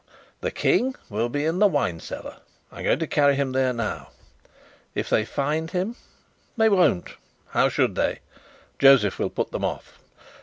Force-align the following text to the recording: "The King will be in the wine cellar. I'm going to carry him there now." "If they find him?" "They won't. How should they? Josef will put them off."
"The 0.39 0.49
King 0.49 0.95
will 1.11 1.29
be 1.29 1.45
in 1.45 1.59
the 1.59 1.67
wine 1.67 1.99
cellar. 1.99 2.37
I'm 2.71 2.83
going 2.85 2.97
to 2.97 3.05
carry 3.05 3.35
him 3.35 3.51
there 3.51 3.71
now." 3.71 4.09
"If 4.95 5.11
they 5.11 5.25
find 5.25 5.69
him?" 5.69 5.95
"They 6.57 6.69
won't. 6.69 7.11
How 7.49 7.69
should 7.69 7.93
they? 7.93 8.21
Josef 8.79 9.19
will 9.19 9.29
put 9.29 9.51
them 9.51 9.63
off." 9.63 9.99